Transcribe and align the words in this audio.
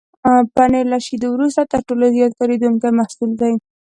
پنېر 0.55 0.85
له 0.93 0.99
شيدو 1.05 1.27
وروسته 1.31 1.61
تر 1.71 1.79
ټولو 1.87 2.05
زیات 2.15 2.33
کارېدونکی 2.39 2.89
محصول 2.97 3.31
دی. 3.41 3.53